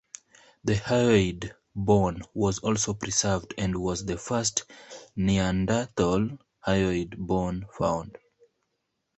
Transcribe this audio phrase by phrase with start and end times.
[0.63, 4.63] The hyoid bone was also preserved, and was the first
[5.15, 8.17] Neanderthal hyoid bone found.